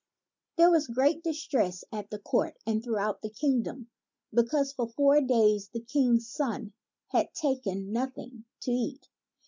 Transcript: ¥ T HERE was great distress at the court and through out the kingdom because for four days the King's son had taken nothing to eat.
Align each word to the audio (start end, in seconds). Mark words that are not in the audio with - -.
¥ 0.53 0.55
T 0.57 0.63
HERE 0.63 0.71
was 0.71 0.87
great 0.87 1.23
distress 1.23 1.83
at 1.91 2.09
the 2.09 2.17
court 2.17 2.57
and 2.65 2.83
through 2.83 2.97
out 2.97 3.21
the 3.21 3.29
kingdom 3.29 3.91
because 4.33 4.73
for 4.73 4.87
four 4.89 5.21
days 5.21 5.69
the 5.73 5.79
King's 5.81 6.27
son 6.27 6.73
had 7.09 7.35
taken 7.35 7.91
nothing 7.93 8.45
to 8.61 8.71
eat. 8.71 9.09